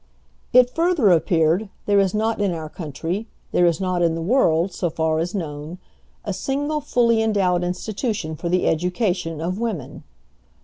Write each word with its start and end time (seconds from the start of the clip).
"It 0.51 0.71
further 0.71 1.11
appeared, 1.11 1.69
there 1.85 1.99
is 1.99 2.15
not 2.15 2.41
in 2.41 2.51
our 2.53 2.69
country, 2.69 3.27
there 3.51 3.67
is 3.67 3.79
not 3.79 4.01
in 4.01 4.15
the 4.15 4.21
world, 4.23 4.73
so 4.73 4.89
far 4.89 5.19
as 5.19 5.35
known, 5.35 5.77
a 6.25 6.33
single 6.33 6.81
fully 6.81 7.21
endowed 7.21 7.63
institution 7.63 8.35
for 8.35 8.49
the 8.49 8.67
education 8.67 9.39
of 9.39 9.59
women.... 9.59 10.01